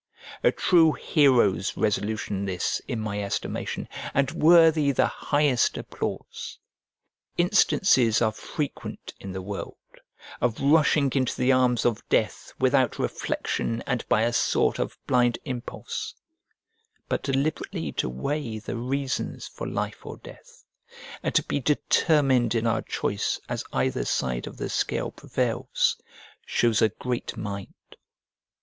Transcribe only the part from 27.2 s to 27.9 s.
mind.